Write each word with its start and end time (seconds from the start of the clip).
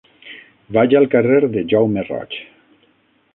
Vaig 0.77 0.95
al 0.99 1.05
carrer 1.15 1.37
de 1.57 1.63
Jaume 1.75 2.07
Roig. 2.09 2.39